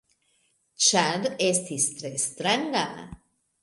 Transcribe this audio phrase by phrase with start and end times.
[0.85, 2.87] Ĉar estis tre stranga.